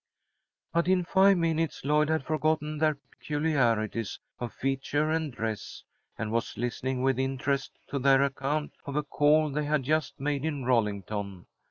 [0.73, 5.83] But in five minutes Lloyd had forgotten their peculiarities of feature and dress,
[6.17, 10.43] and was listening with interest to their account of a call they had just made
[10.43, 11.45] in Rollington.